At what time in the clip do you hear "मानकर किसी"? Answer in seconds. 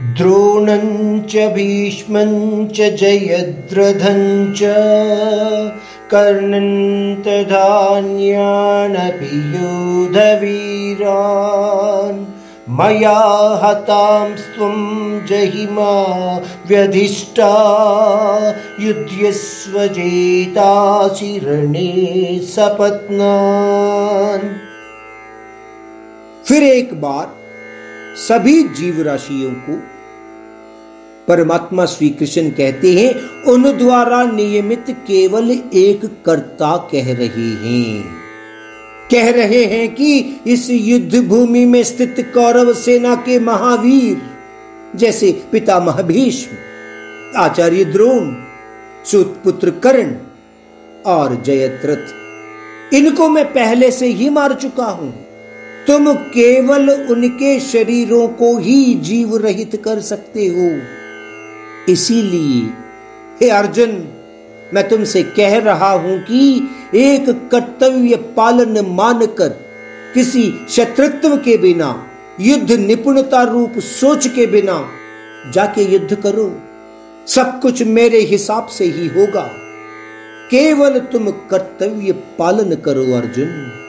68.86-70.54